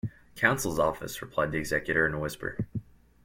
'Counsel’s 0.35 0.79
Office,’ 0.79 1.21
replied 1.21 1.51
the 1.51 1.59
executor 1.59 2.07
in 2.07 2.15
a 2.15 2.19
whisper. 2.19 2.65